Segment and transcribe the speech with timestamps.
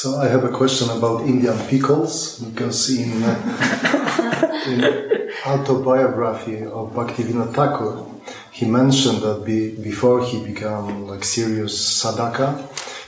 [0.00, 7.52] So I have a question about Indian pickles because in, uh, in autobiography of Bhaktivinoda
[7.52, 8.06] Thakur,
[8.50, 12.48] he mentioned that be, before he became like serious sadhaka,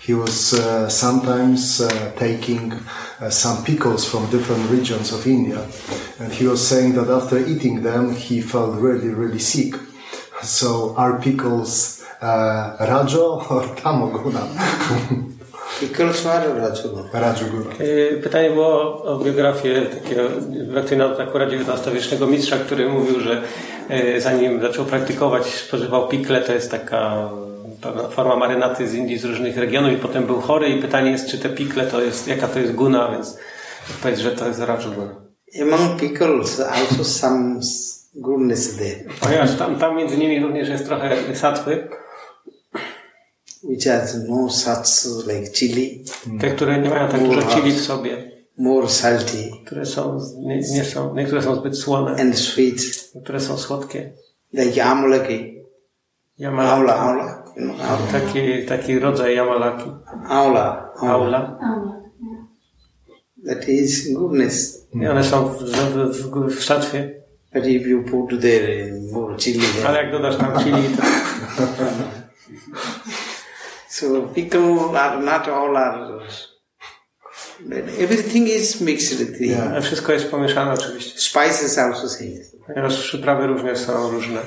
[0.02, 5.66] he was uh, sometimes uh, taking uh, some pickles from different regions of India,
[6.18, 9.76] and he was saying that after eating them, he felt really, really sick.
[10.42, 15.30] So are pickles uh, Rajo or Tamoguna?
[16.26, 17.08] Are Rajoguna.
[17.12, 17.70] Rajoguna.
[17.80, 20.22] Y, Pytanie było o biografię takiego
[20.72, 23.42] Bhaktivinoda Thakura XIX-wiecznego mistrza, który mówił, że
[23.90, 27.30] y, zanim zaczął praktykować, spożywał pikle, to jest taka
[27.82, 31.28] pewna forma marynaty z Indii, z różnych regionów i potem był chory i pytanie jest,
[31.28, 33.38] czy te pikle to jest, jaka to jest guna, więc
[33.90, 35.14] odpowiedź, że to jest rajoguna.
[35.62, 37.60] Among pickles, also some
[38.14, 41.88] goodness there, Ponieważ tam, tam między nimi również jest trochę satwy,
[43.64, 46.04] which has no such like chili,
[46.40, 50.84] te, które nie mają tak dużo chili w sobie, more salty które są, nie, nie
[50.84, 52.80] są, niektóre są zbyt słone, and sweet,
[53.14, 54.12] niektóre są słodkie.
[54.52, 55.62] like amulaki,
[56.38, 56.72] Yamalaki.
[56.74, 57.44] aula, aula,
[57.88, 59.90] aula, Taki, taki rodzaj yamalaki.
[60.28, 61.58] aula, aula.
[61.62, 62.02] Aula.
[63.46, 64.86] That is goodness.
[64.94, 67.22] I one są w, w, w, w szatwie,
[67.54, 71.02] But if you put there more chili there, ale jak dodasz tam chili, to
[73.92, 76.48] so pickle are not all are.
[77.60, 79.70] but Everything is mixed with the Yeah.
[79.72, 81.20] ale wszystko jest pomieszane oczywiście.
[81.20, 82.30] spices also same.
[82.66, 84.40] Ponieważ przyprawy również są różne.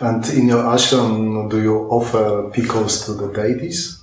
[0.00, 3.98] And in your ashram, do you offer pickles to the deities?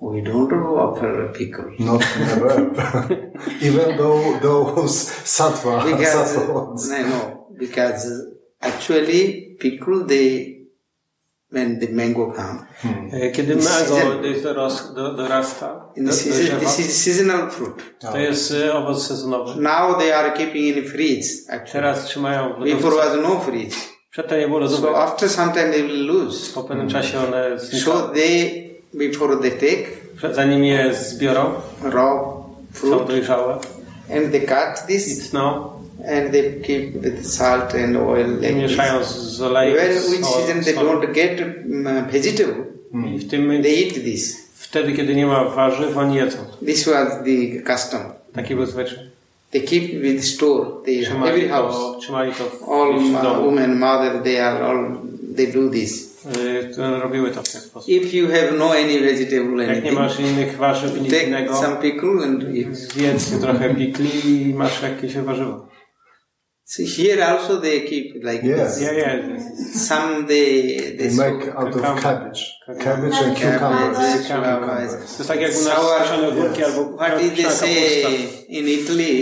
[0.00, 1.78] We don't offer pickles.
[1.78, 2.70] Not never.
[3.68, 6.88] Even though those sattva, Because, sattva ones.
[6.88, 8.08] no, no, because
[8.60, 10.59] actually pickle they,
[11.52, 12.58] when the mango come,
[13.12, 17.82] E, Kiedy mango doros, do, dorasta, in the season, this is seasonal fruit.
[18.00, 19.60] to jest e, owoc sezonowy.
[19.60, 21.72] Now they are keeping in fridge actually.
[21.72, 22.96] Teraz trzymają w Before lodówce.
[22.96, 23.74] was no fridge.
[24.10, 24.94] Przedtem nie było So lodówek.
[24.96, 26.52] after some time they will lose.
[26.54, 28.08] Po pewnym czasie one So znikają.
[28.14, 29.86] they, before they take
[30.16, 32.18] Przed- Zanim je zbiorą, raw
[32.72, 33.54] są fruit dojrzałe
[34.16, 35.70] and they cut i this tną
[36.08, 40.64] and they keep with salt and oil like mieszają z, olejem, When z which season
[40.64, 42.64] they don't get um, vegetable,
[43.14, 44.36] I w tym, they eat this.
[44.54, 46.38] wtedy, kiedy nie ma warzyw, oni jedzą.
[46.66, 48.00] This was the custom.
[48.32, 48.98] Taki był zwyczaj.
[49.50, 50.66] They keep with store.
[50.84, 53.46] They every Trzymali house, to, trzymali to w, all uh, domu.
[53.46, 54.96] women, mother, they are all
[55.36, 56.10] they do this.
[56.78, 57.88] Y, robiły to w ten sposób.
[57.88, 61.76] If you have no any vegetable Jak nie anything, masz innych warzyw, nic innego, some
[61.76, 62.76] pickle and eat.
[62.76, 65.66] zjedz trochę pikli i masz jakieś warzywo.
[66.72, 68.78] So here also they keep like Yes.
[68.78, 68.82] this.
[68.86, 69.10] Yeah, ja,
[69.88, 70.46] Some they
[70.98, 72.00] They they make out of cucumber.
[72.02, 72.42] cabbage.
[72.66, 72.84] Cucumber.
[72.84, 74.28] Cabbage and Cabbage, cucumbers.
[74.28, 74.92] flowers.
[75.16, 76.00] To jest tak jak u Sour.
[76.00, 77.78] skaszone What did they say
[78.58, 79.14] in Italy?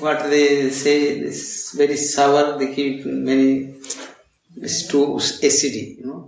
[0.00, 0.98] What they say
[1.28, 1.38] is
[1.76, 2.58] very sour.
[2.58, 3.74] They keep many.
[4.62, 5.06] It's too
[5.48, 6.20] acidic, you know.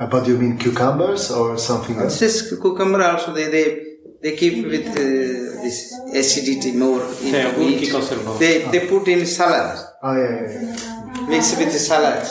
[0.00, 2.20] Uh, but you mean cucumbers or something It's else?
[2.26, 3.32] just cucumber also.
[3.34, 3.66] They they
[4.24, 7.02] they keep with uh, this acidity more.
[7.22, 7.92] in Te ogórki meat.
[7.92, 8.38] konserwowane.
[8.38, 11.28] They they put in salad, Oh, yeah, yeah, yeah.
[11.28, 12.22] mix with the salad.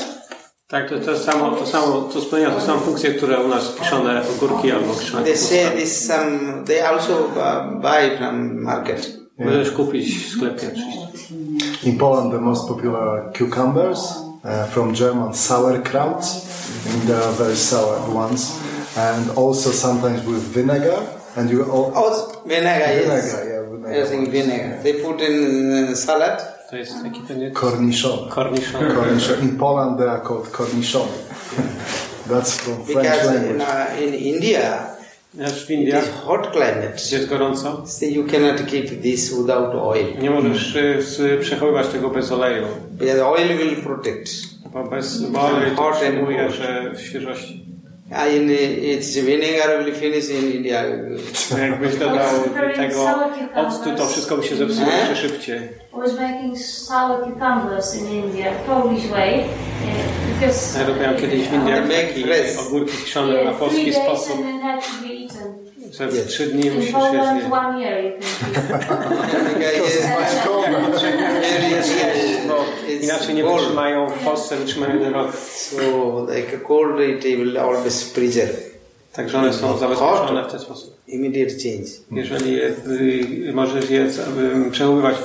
[0.67, 4.21] Tak, to, to samo, to samo, to spełnia tą samą funkcję, które u nas kiszone
[4.29, 6.63] ogórki albo kiszone They say this some.
[6.65, 9.17] They also uh, buy from market.
[9.39, 11.07] Możesz kupić w sklepie oczywiście.
[11.83, 16.27] In Poland, the most popular cucumbers uh, from German sauerkrauts,
[16.93, 18.51] and they are very sour ones,
[18.97, 20.99] and also sometimes with vinegar.
[21.35, 22.93] And you all Oh, vinegar.
[22.93, 23.03] Yes.
[23.05, 23.93] vinegar, yeah, vinegar.
[23.95, 24.83] Yes, in vinegar.
[24.83, 26.41] They put in uh, salad.
[26.69, 28.29] To jest taki ten Cornichon.
[28.29, 28.81] korniszon.
[28.95, 29.41] Cornichon.
[29.41, 31.07] In Poland, they are called cornichon.
[32.29, 33.61] That's from French Because in, language.
[33.61, 34.87] uh, in India,
[35.33, 36.93] Wiesz, w it Indiach, is hot climate.
[37.11, 40.05] jest gorąco, So you cannot keep this without oil.
[40.21, 42.65] nie możesz s- przechowywać tego bez oleju.
[42.91, 44.33] Because oil will protect.
[44.73, 47.62] Bo bez bo olej to przyjmuje, że w świeżości.
[48.13, 50.83] In, it's vinegar will finish in India.
[51.57, 52.25] Jakbyś dodał
[52.75, 53.09] tego
[53.55, 55.59] octu, to wszystko by się zepsuło jeszcze szybciej.
[55.93, 59.45] I was making sour cucumbers in India, Polish way, uh,
[60.39, 61.87] because Ja robiłem kiedyś w Indiach
[62.67, 64.37] ogórki kiszone na yeah, polski sposób,
[65.91, 66.93] że w trzy dni musisz
[71.71, 72.32] je zjeść.
[73.01, 75.35] inaczej nie wytrzymają w Polsce, wytrzymają jeden rok.
[75.37, 78.73] So like cold, it will always preserve.
[79.13, 80.97] Także one są zabezpieczone w ten sposób.
[81.07, 81.89] Immediate change.
[82.11, 82.67] Jeżeli je,
[83.47, 85.15] y, możesz je y, przechowywać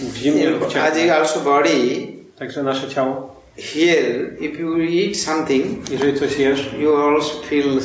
[0.00, 2.06] w, zimnie lub w also body,
[2.38, 7.80] Także nasze ciało, here, if you eat something, jeżeli coś jesz, you also feel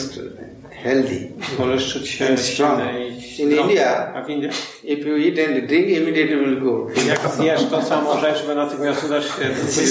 [0.84, 1.28] healthy.
[1.60, 3.07] Możesz czuć się silny
[3.40, 3.70] In zdrowy.
[3.74, 4.56] India- w Indiach?
[4.84, 6.88] If you eat and drink, immediately will go.
[7.08, 9.46] Jak zjesz to samo rzecz, bo natychmiast udasz się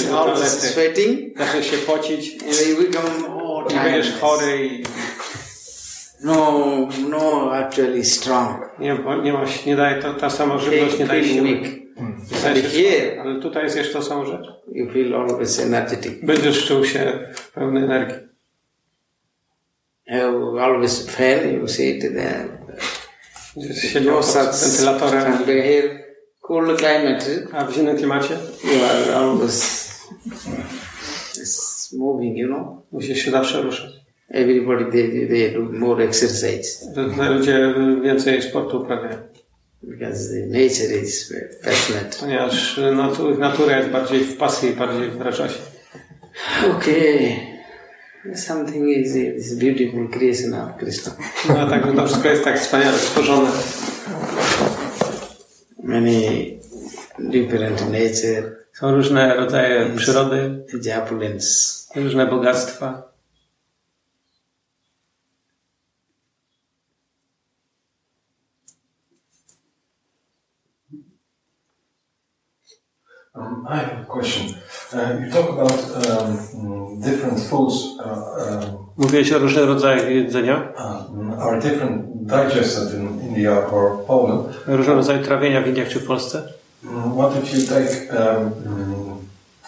[0.08, 4.82] do toalety, sweating, zaczniesz się pocić and you become oh i będziesz chory i
[6.24, 6.62] No,
[7.08, 8.60] no, actually strong.
[8.78, 11.60] nie, nie, masz, nie daje to, ta sama żywność nie daje siły.
[12.46, 14.46] And here- ale tutaj zjesz tą samą rzecz.
[14.72, 16.12] You feel always energetic.
[16.22, 17.18] Będziesz czuł się
[17.54, 18.16] pełny energii.
[20.06, 22.55] You always fan, you sit there.
[23.74, 25.38] Siedział such wentylatorem,
[26.40, 29.86] cold climate, a w zimnym klimacie you are always
[31.92, 32.66] moving, you know.
[32.92, 33.90] musisz się zawsze ruszać.
[34.28, 36.92] Everybody, they, they do more exercise
[37.28, 39.18] ludzie więcej sportu uprawiają,
[39.82, 41.32] because the nature is
[41.64, 42.16] passionate.
[42.20, 45.18] ponieważ natu- natura jest bardziej w pasji, bardziej w
[45.48, 45.60] się.
[46.70, 47.55] Okay.
[48.34, 51.12] Something is this beautiful creation of Krishna.
[51.48, 53.50] No a tak, to wszystko jest tak wspaniale stworzone.
[55.82, 56.20] Many
[57.18, 60.64] different nature, Są różne rodzaje przyrody,
[61.04, 61.48] opulence.
[61.96, 63.12] różne bogactwa.
[73.36, 74.54] Um, I have a question.
[74.94, 75.72] Uh, you talk about
[76.06, 83.20] um, different foods uh, um, Mówiłeś o różnych rodzajach jedzenia, uh, are different digested in
[83.28, 84.46] India or Poland.
[84.66, 86.42] różne rodzaje trawienia w Indiach czy w Polsce.
[86.84, 89.16] Mm, What if you take um, mm,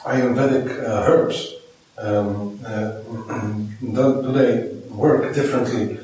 [0.05, 1.47] Ayurvedic uh, herbs?
[1.99, 3.33] Um, uh,
[3.97, 5.97] do, do they work differently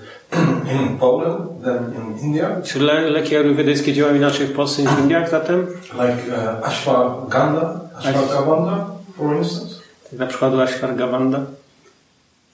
[0.73, 2.61] in Poland than in India?
[2.65, 5.67] Czy le leki ayurwedyjskie działają inaczej w Polsce niż w Indiach zatem?
[5.93, 8.87] Like uh, ashwagandha, ashwagandha,
[9.17, 9.75] for instance?
[10.13, 11.41] Na przykład ashwagandha.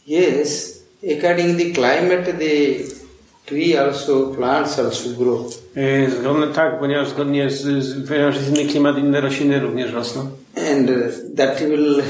[0.08, 0.80] Yes,
[1.18, 2.84] according the climate, the
[3.46, 5.52] tree also, plants also grow.
[5.76, 10.30] Yy, Zgodne tak, ponieważ zgodnie z, z, ponieważ jest inny klimat, inne rośliny również rosną.
[10.72, 10.96] And uh,
[11.36, 12.02] that will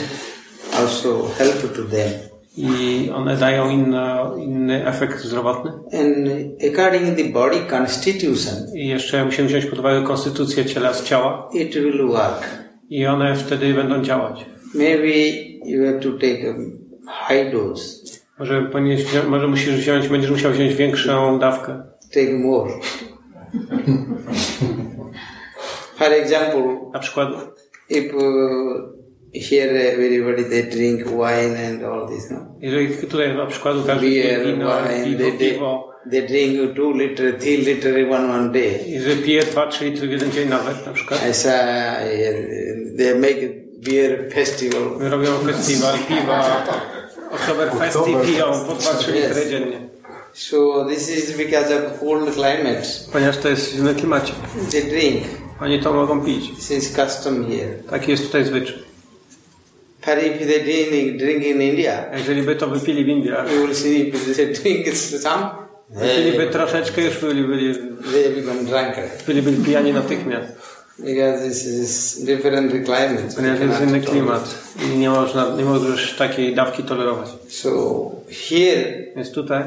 [0.79, 2.30] also help to them.
[2.57, 5.71] I one dają inno, inny efekt zdrowotny.
[5.71, 6.29] And
[6.73, 11.49] according the body constitution, I jeszcze musimy wziąć pod uwagę konstytucję ciela z ciała.
[11.55, 12.43] it will work.
[12.91, 14.45] I one wtedy będą działać.
[14.75, 15.09] Maybe
[15.67, 16.55] you have to take a
[17.29, 17.85] high dose,
[18.39, 21.83] Może, wzią- może musisz wziąć, będziesz musiał wziąć większą dawkę.
[22.15, 22.73] take more.
[25.99, 27.29] For example, Na przykład,
[27.89, 28.23] if uh,
[29.35, 32.47] here everybody they drink wine and all this, no?
[32.61, 35.59] jeżeli tutaj na przykład każdy beer, pije wino, wine, they, they,
[36.11, 38.85] they drink two liter, three liter one one day.
[38.87, 41.21] jeżeli pije 2-3 litry w jeden dzień nawet na przykład.
[41.31, 44.83] I saw uh, they make a beer festival.
[44.99, 46.67] Robią festiwal piwa,
[47.31, 48.33] Oktoberfesty Oktoberfest.
[48.33, 49.91] piją po 2-3 litry dziennie.
[50.33, 52.83] So this is because of cold climate.
[53.13, 54.33] Ponieważ to jest w zimnym klimacie.
[54.71, 55.23] They drink.
[55.61, 56.51] Oni to mogą pić.
[56.57, 57.75] This is custom here.
[57.91, 58.90] Taki jest tutaj zwyczaj.
[60.07, 63.75] But if they drink, drink in India, jeżeli by to wypili w Indiach, you will
[63.75, 65.51] see if they drink some,
[65.91, 67.75] wypiliby troszeczkę, już byli, byli,
[68.13, 69.27] they become drunkard.
[69.27, 70.61] byli, byli pijani natychmiast.
[70.99, 73.35] Because this is different climate.
[73.37, 74.55] Ponieważ jest inny klimat
[74.85, 77.29] i nie można, nie możesz takiej dawki tolerować.
[77.49, 78.11] So
[78.49, 79.65] here Więc tutaj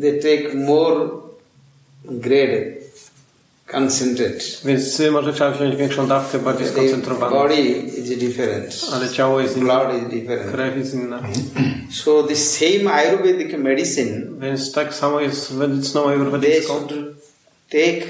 [0.00, 1.10] they take more
[2.04, 2.75] grade,
[3.72, 4.38] concentrate.
[4.64, 7.36] Więc może trzeba wziąć większą dawkę, bardziej skoncentrowaną.
[7.36, 8.80] body is different.
[8.92, 10.52] Ale ciało jest inne, Blood is different.
[10.52, 11.22] krew jest inna.
[12.04, 16.10] So the same Ayurvedic medicine, Więc tak samo jest z medycyną
[16.62, 16.92] should
[17.70, 18.06] take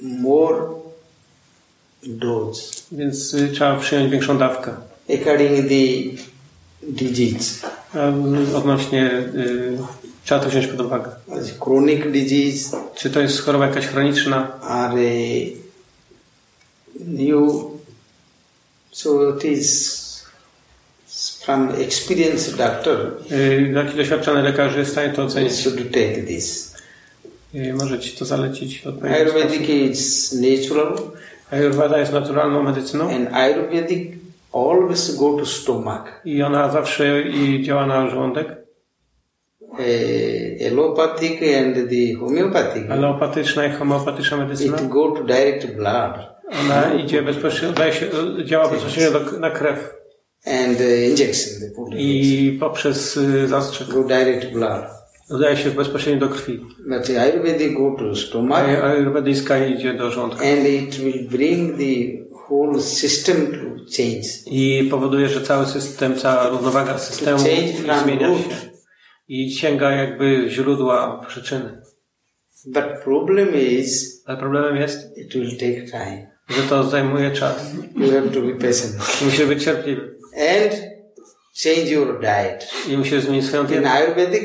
[0.00, 0.56] more
[2.02, 2.62] dose
[2.92, 4.72] Więc trzeba przyjąć większą dawkę.
[5.20, 6.22] according the
[6.82, 7.66] disease.
[8.56, 9.78] Odnośnie y,
[10.32, 11.10] trzeba to wziąć pod uwagę.
[11.60, 15.52] Chronic disease Czy to jest choroba jakaś chroniczna, or a
[17.06, 17.52] new.
[18.92, 20.02] So it is
[21.44, 23.16] from experienced doctor.
[23.32, 25.52] y, taki doświadczony lekarz jest w stanie to ocenić.
[25.52, 26.74] should take this.
[27.54, 28.82] Y, Może ci to zalecić
[29.14, 30.98] Ayurvedic is natural,
[31.50, 34.08] Ayurveda jest naturalną medycyną and Ayurvedic
[34.52, 36.20] always go to stomach.
[36.24, 38.61] i ona zawsze i działa na żołądek.
[39.72, 44.76] Uh, allopathic and the homeopathic, Aleopatyczna i homeopatyczna medycyna.
[44.76, 48.06] it go to direct blood Ona idzie bezpośrednio, daje się,
[48.44, 49.94] działa bezpośrednio do, na krew
[50.46, 51.52] and uh, injection.
[51.96, 54.84] I poprzez y, zastrzyk go direct blood.
[55.30, 56.60] dodaje się bezpośrednio do krwi.
[56.88, 62.22] But the Ayurvedic go to stomach ayurwedyjska idzie do żołądka and it will bring the
[62.48, 64.28] whole system to change.
[64.46, 68.71] i powoduje, że cały system, cała równowaga systemu zmienia się
[69.32, 71.82] i sięga jakby źródła przyczyny.
[72.66, 76.26] But problem is Ale problemem jest, it will take time.
[76.48, 77.70] że to zajmuje czas.
[77.96, 80.72] You have to be patient Musisz być cierpliwy and
[81.64, 82.70] change your diet.
[82.88, 83.90] i musisz zmienić swoją In dietę.
[83.90, 84.42] Ayurvedic,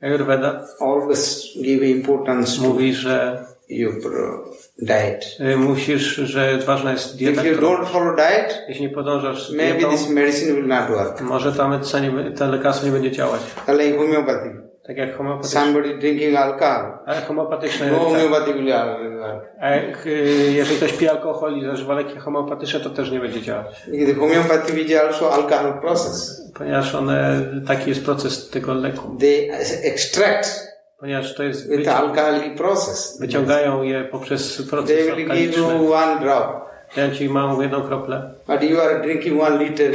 [0.00, 5.36] Ayurveda always give importance to mówi, że your uh, diet.
[5.40, 7.40] y, musisz, że ważna jest dieta.
[7.42, 11.20] If you don't follow diet, Jeśli nie podążasz maybe dietą, this medicine will not work.
[11.20, 13.40] może ta medycyna, nie, ten lekarstwo nie będzie działać.
[13.68, 14.66] Like homeopathy.
[14.86, 15.60] Tak jak homeopatyczne.
[15.60, 16.98] Somebody drinking alcohol.
[17.06, 19.42] Ale homeopatyczne, No homeopathy will work.
[19.60, 20.10] A jak, y,
[20.52, 23.82] jeżeli ktoś pije alkohol i zażywa leki homeopatyczne, to też nie będzie działać.
[24.06, 26.42] The homeopathy is also alcohol process.
[26.54, 29.16] Ponieważ one, taki jest proces tego leku.
[29.20, 29.50] They
[29.82, 33.18] extract Ponieważ to jest, with wyci- alcoholic process.
[33.20, 38.30] wyciągają je poprzez proces They will give you one drop, Dają ci małą jedną kroplę,
[38.46, 39.92] but you are drinking one liter.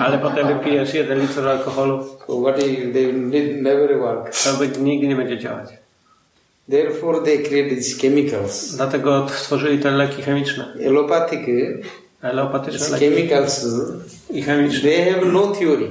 [0.00, 4.34] ale potem wypijesz jeden litr alkoholu, So what is, they will never work.
[4.44, 5.68] to by- nigdy nie będzie działać.
[6.70, 8.76] Therefore, they create these chemicals.
[8.76, 10.72] Dlatego stworzyli te leki chemiczne.
[10.86, 11.40] Allopathic,
[12.22, 13.66] Aleopatyczne these leki chemicals,
[14.30, 14.80] i chemiczne.
[14.90, 15.90] they have no theory.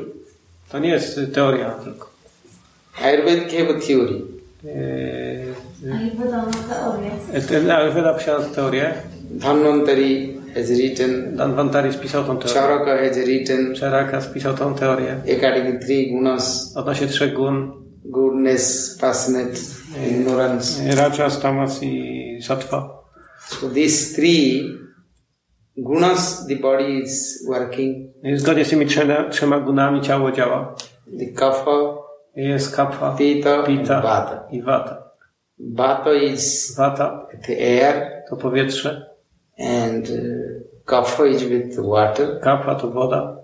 [0.71, 2.09] To nie jest teoria tylko.
[3.01, 4.21] A theory.
[4.63, 7.11] Yy, Ayurveda ma teorię.
[7.49, 8.93] Ten Ayurveda posiada teorię.
[9.31, 12.53] Dhanvantari has written, Danvantari spisał tą teorię.
[12.61, 15.21] Charaka has written, Czaraka spisał tą teorię.
[15.25, 17.85] to three gunas, Odnośnie trzech gun.
[18.05, 19.57] goodness, passionate,
[20.09, 20.95] ignorance.
[20.95, 22.89] Rajas, Tamas i Sattva.
[23.47, 24.63] So these three
[25.77, 28.09] gunas, the body is working.
[28.35, 30.75] Zgodnie z tymi trzema, trzema gunami ciało działa.
[31.19, 32.04] The kapha,
[32.35, 34.47] Jest kapha, and pita vata.
[34.51, 35.03] i vata.
[35.59, 39.01] Vata is Vata the air to powietrze,
[39.57, 43.37] and uh, kapha is with water kapha to woda,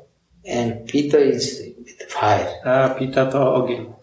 [0.45, 2.47] and pitta is with fire.
[2.65, 3.93] a pita to ogień.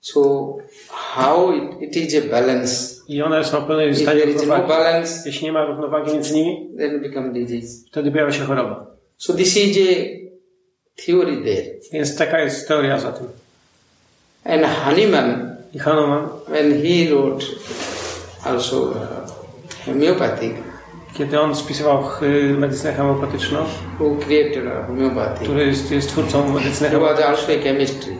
[0.00, 0.58] So
[0.90, 3.02] how it, it is a balance.
[3.08, 4.68] I one są w pewnym If stanie no równowagi.
[4.68, 7.84] balance, Jeśli nie ma równowagi między nimi, then become disease.
[7.90, 8.86] wtedy pojawia się choroba.
[9.16, 11.64] So this is a theory there.
[11.92, 13.26] Więc taka jest teoria za tym.
[14.48, 17.44] And Hanuman, I Hanuman, when he wrote
[18.44, 18.96] also uh,
[19.86, 20.54] homeopathic,
[21.14, 22.04] kiedy on spisywał
[22.58, 23.58] medycynę homeopatyczną,
[24.00, 28.12] who created uh, homeopathy, który jest, jest twórcą medycyny homeopatycznej, also chemistry,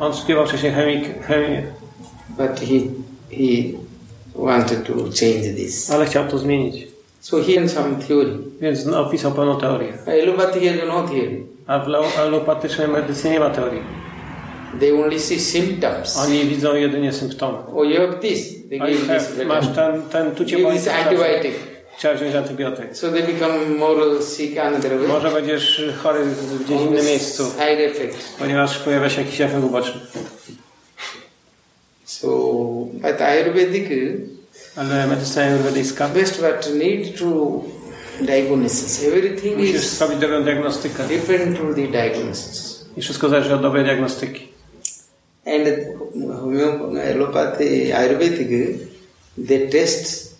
[0.00, 1.62] on studiował wcześniej chemik, chemię,
[2.28, 2.78] but he
[3.30, 3.78] he
[4.34, 5.90] wanted to change this.
[5.90, 6.86] ale chciał to zmienić.
[7.20, 8.38] So he had some theory.
[8.60, 9.92] Więc opisał pełną teorię.
[10.22, 11.42] Allopathy has no theory.
[11.66, 13.80] A w alo- alopatycznej medycynie nie ma teorii.
[14.80, 16.16] They only see symptoms.
[16.16, 17.58] Oni widzą jedynie symptomy.
[17.76, 18.48] Oh, you have this.
[18.70, 19.08] They give you this.
[19.08, 22.96] have, masz ten, ten, tu cię boli, this trzeba- wziąć antybiotyk.
[22.96, 25.08] So they become more sick another way.
[25.08, 26.20] Może będziesz chory
[26.64, 28.18] gdzieś w innym miejscu, Side effect.
[28.38, 30.00] ponieważ pojawia się jakiś efekt uboczny.
[32.04, 32.28] So,
[32.92, 33.88] but Ayurvedic,
[34.76, 37.62] Ale medycyna ayurwedyjska, best but need to
[38.20, 39.04] diagnosis.
[39.04, 41.04] Everything musisz is zrobić dobrą diagnostykę.
[41.08, 42.84] depend to the diagnosis.
[42.96, 44.55] I wszystko zależy od dobrej diagnostyki.
[45.46, 45.66] And
[46.40, 48.78] homeopathy, allopathy, Ayurvedic,
[49.48, 50.34] they test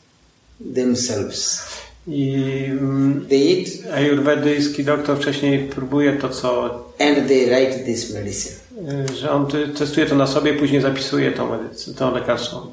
[0.74, 1.62] themselves.
[2.08, 6.64] I mm, They eat ayurwedyjski doktor wcześniej próbuje to, co,
[7.00, 8.56] and they write this medicine.
[9.10, 9.46] y, że on
[9.78, 12.72] testuje to na sobie, później zapisuje tą medycynę, tą lekarstwo.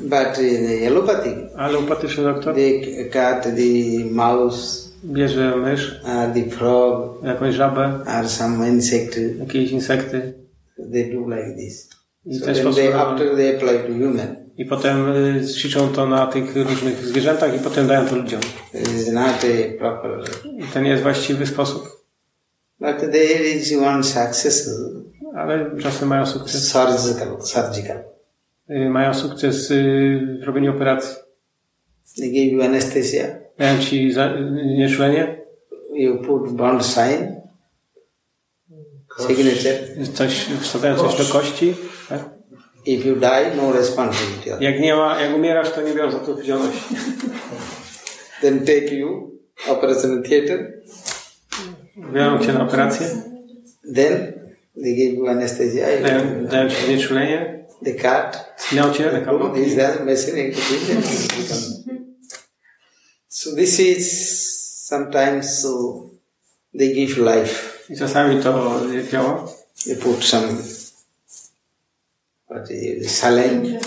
[0.00, 6.50] But in the allopathic, Ale upatyczny doktor they cut the mouse bierze mysz, or the
[6.56, 9.18] frog jakąś żabę, or some insect.
[9.38, 10.32] jakieś insekty
[10.92, 11.88] They do like this.
[12.26, 16.26] I So then they, after they apply to human, i potem y, ćwiczą to na
[16.26, 18.40] tych różnych zwierzętach i potem dają to ludziom.
[18.74, 20.20] is not a proper.
[20.58, 21.82] I to nie jest właściwy sposób,
[22.80, 24.70] But there is one success,
[25.36, 26.68] ale czasem mają sukces.
[26.72, 27.98] surgical, surgical.
[28.70, 29.72] Y, Mają sukces
[30.40, 31.16] w robieniu operacji.
[32.18, 33.26] They give you anesthesia.
[33.58, 35.42] Dają ci za- y, nieczulenie,
[35.94, 37.26] You put bond sign,
[39.18, 39.78] signature.
[40.14, 41.74] coś, wsadzają coś do kości.
[42.08, 42.30] Tak?
[42.86, 44.64] If you die, no responsibility.
[44.64, 46.94] Jak nie ma, jak umierasz, to nie biorą za to odpowiedzialności.
[48.40, 49.38] Then take you
[49.68, 50.72] operation theater.
[52.12, 53.06] Biorą cię na operację,
[53.94, 54.32] Then
[54.82, 55.86] they give you anesthesia.
[56.02, 58.44] dają, dają ci znieczulenie, The cut.
[58.56, 59.10] spiną cię.
[59.54, 60.52] This is that machine.
[63.28, 64.06] So this is
[64.88, 65.70] sometimes so
[66.78, 67.71] they give life.
[67.90, 69.48] I czasami to działa.
[69.84, 70.48] They put some
[72.48, 73.80] what is saline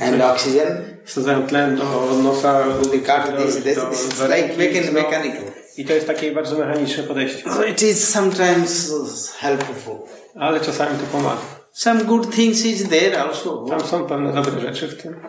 [0.00, 0.94] and oxygen.
[1.14, 2.64] Do nosa.
[3.06, 4.56] Cut this, this, this is like
[4.92, 5.44] mechanical.
[5.76, 7.42] I to jest takie bardzo mechaniczne podejście.
[7.42, 8.92] So it is sometimes
[9.38, 9.98] helpful.
[10.34, 11.40] Ale czasami to pomaga.
[11.74, 13.66] some good things is there also.
[13.68, 15.20] Tam są pewne dobre rzeczy w tym.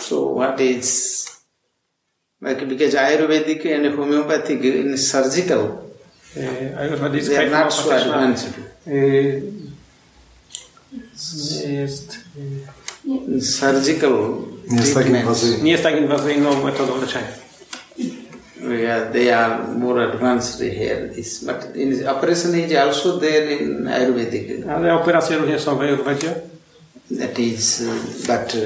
[0.00, 1.26] So what is
[2.42, 5.85] like because Ayurvedic and homeopathic in surgical
[6.36, 8.52] Y, Ayurvedycka they are not so advanced.
[11.68, 12.18] jest,
[13.40, 14.12] surgical
[14.70, 15.62] Nie jest tak treatments, inwazyjny.
[15.64, 17.26] nie jest tak inwazyjną metodą leczenia.
[18.82, 21.08] yeah, they are more advanced here.
[21.14, 24.66] This, but in operation is also there in Ayurvedic.
[24.68, 26.34] Ale operacje również są w Ayurvedzie.
[27.20, 28.60] That is, uh, but uh,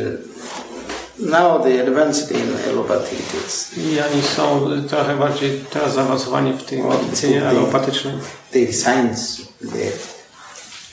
[1.23, 3.17] now they advanced in allopathy.
[3.17, 3.79] It is.
[3.79, 8.15] I oni są trochę bardziej teraz zaawansowani w tej medycynie alopatycznej,
[8.55, 9.93] is science there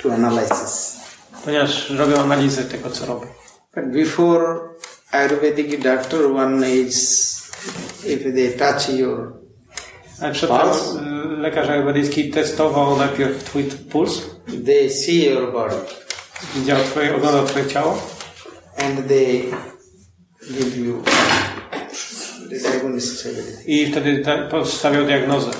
[0.03, 0.97] to analyze this.
[1.45, 3.27] ponieważ robią analizę tego, co robią.
[3.75, 4.59] But before
[5.11, 7.49] Ayurvedic doctor, one is,
[8.05, 9.33] if they touch your,
[10.21, 14.21] Ale przedtem lekarz ayurvedyjski testował najpierw twój puls,
[14.65, 15.75] they see your body
[16.55, 17.97] widział twoje, oglądał twoje ciało
[18.77, 19.43] and they
[20.51, 21.03] give you
[22.49, 23.69] diagnosis everything.
[23.69, 25.51] i wtedy ta- postawiał diagnozę.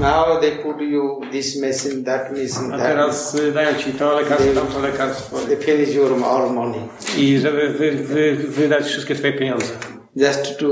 [0.00, 4.54] Now they put you this medicine, that medicine, A teraz y, dają ci to lekarstwo,
[4.54, 6.80] tamto lekarstwo They finish your all money
[7.18, 9.66] i żeby wy, wy, wydać wszystkie twoje pieniądze.
[10.16, 10.66] just to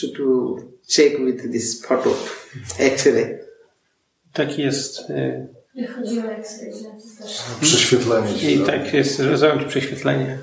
[0.00, 0.56] to, to
[0.96, 2.14] check with this photo
[2.78, 3.38] X-ray.
[4.32, 6.72] Taki jest y, Wychodziło X-ray.
[7.60, 8.52] Prześwietlenie.
[8.52, 10.38] i tak jest, że zrobić prześwietlenie.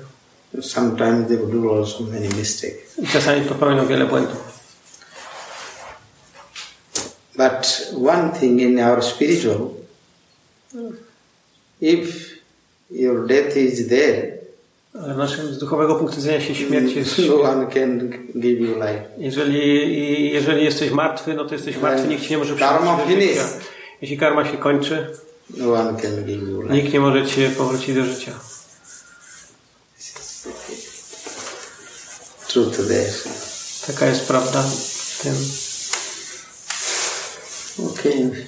[0.60, 3.00] Sometimes they do also many mistakes.
[3.12, 4.56] Czasami popełnią wiele błędów.
[7.36, 9.70] But one thing in our spiritual,
[11.80, 12.12] if
[12.90, 14.36] your death is there,
[15.02, 17.18] Ale w naszym z duchowego punktu widzenia się śmierć jest...
[17.28, 19.02] no one can give you life.
[19.18, 23.20] Jeżeli, jeżeli jesteś martwy, no to jesteś martwy, nikt ci nie może przywrócić do życia.
[23.20, 23.66] finish.
[24.02, 25.06] Jeśli karma się kończy,
[25.56, 26.74] No one can give you life.
[26.74, 28.32] nikt nie może cię powrócić do życia.
[32.56, 33.12] Truth there.
[33.86, 35.34] Taka jest prawda w tym.
[37.88, 38.46] Okay.